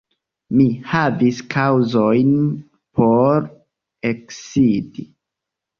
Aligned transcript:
Mi 0.59 0.63
havis 0.93 1.41
kaŭzojn 1.55 2.33
por 3.01 3.49
eksidi. 4.15 5.09